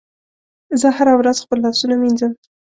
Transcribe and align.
زه 0.79 0.87
هره 0.97 1.13
ورځ 1.19 1.37
خپل 1.43 1.57
لاسونه 1.65 1.95
مینځم. 2.01 2.31